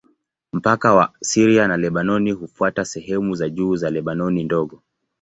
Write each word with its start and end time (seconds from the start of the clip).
Mpaka 0.53 0.93
wa 0.95 1.11
Syria 1.21 1.67
na 1.67 1.77
Lebanoni 1.77 2.31
hufuata 2.31 2.85
sehemu 2.85 3.35
za 3.35 3.49
juu 3.49 3.75
za 3.75 3.89
Lebanoni 3.89 4.43
Ndogo. 4.43 4.81